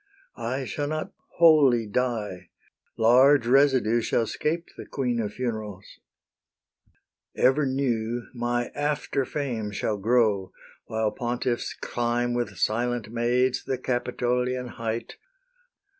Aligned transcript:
I 0.39 0.65
shall 0.65 0.87
not 0.87 1.11
wholly 1.37 1.85
die: 1.85 2.49
large 2.97 3.45
residue 3.45 4.01
Shall 4.01 4.25
'scape 4.25 4.69
the 4.75 4.87
queen 4.87 5.19
of 5.19 5.33
funerals. 5.35 5.99
Ever 7.35 7.67
new 7.67 8.27
My 8.33 8.69
after 8.69 9.25
fame 9.25 9.69
shall 9.69 9.97
grow, 9.97 10.53
while 10.85 11.11
pontiffs 11.13 11.75
climb 11.79 12.33
With 12.33 12.57
silent 12.57 13.11
maids 13.11 13.63
the 13.63 13.77
Capitolian 13.77 14.69
height. 14.69 15.17